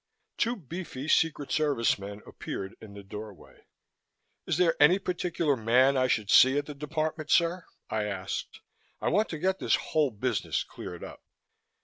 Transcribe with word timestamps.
Two 0.37 0.55
beefy 0.55 1.07
Secret 1.07 1.51
Service 1.51 1.99
men 1.99 2.23
appeared 2.25 2.73
in 2.81 2.95
the 2.95 3.03
doorway. 3.03 3.67
"Is 4.47 4.57
there 4.57 4.75
any 4.79 4.97
particular 4.97 5.55
man 5.55 5.95
I 5.95 6.07
should 6.07 6.31
see 6.31 6.57
at 6.57 6.65
the 6.65 6.73
Department, 6.73 7.29
sir?" 7.29 7.67
I 7.87 8.05
asked. 8.05 8.61
"I 8.99 9.09
want 9.09 9.29
to 9.29 9.37
get 9.37 9.59
this 9.59 9.75
whole 9.75 10.09
business 10.09 10.63
cleared 10.63 11.03
up." 11.03 11.21